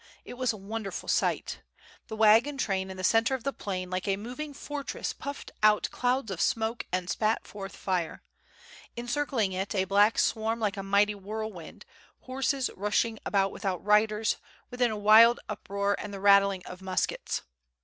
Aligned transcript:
It 0.25 0.33
was 0.33 0.51
a 0.51 0.57
wonderful 0.57 1.07
sight. 1.07 1.59
The 2.07 2.15
wagon 2.15 2.57
train 2.57 2.89
in 2.89 2.97
the 2.97 3.03
centre 3.03 3.35
of 3.35 3.43
the 3.43 3.53
plain 3.53 3.91
like 3.91 4.07
a 4.07 4.17
moving 4.17 4.51
fortress 4.51 5.13
puffed 5.13 5.51
out 5.61 5.89
clouds 5.91 6.31
of 6.31 6.41
smoke 6.41 6.87
and 6.91 7.07
spat 7.07 7.45
forth 7.45 7.75
fire. 7.75 8.23
Encircling 8.97 9.51
it 9.51 9.75
a 9.75 9.83
black 9.85 10.17
swarm 10.17 10.59
like 10.59 10.75
a 10.75 10.81
mighty 10.81 11.13
whirlwind, 11.13 11.85
horses 12.21 12.71
rushing 12.75 13.19
about 13.27 13.51
without 13.51 13.85
riders; 13.85 14.37
within 14.71 14.89
a 14.89 14.97
wild 14.97 15.39
uproar 15.47 15.95
and 15.99 16.11
the 16.11 16.19
rattling 16.19 16.65
of 16.65 16.81
muskets. 16.81 17.43